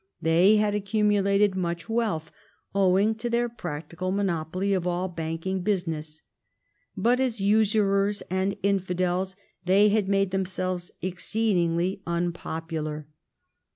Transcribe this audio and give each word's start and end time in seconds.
They 0.19 0.55
had 0.55 0.73
accumulated 0.73 1.55
much 1.55 1.87
wealth, 1.87 2.31
owing 2.73 3.13
to 3.13 3.29
their 3.29 3.47
practical 3.47 4.11
monopoly 4.11 4.73
of 4.73 4.87
all 4.87 5.07
banking 5.07 5.61
business; 5.61 6.23
but, 6.97 7.19
as 7.19 7.39
usurers 7.39 8.23
and 8.27 8.53
as 8.53 8.57
infidels, 8.63 9.35
they 9.65 9.89
had 9.89 10.09
made 10.09 10.31
themselves 10.31 10.89
exceedingly 11.03 12.01
unpopular. 12.07 13.09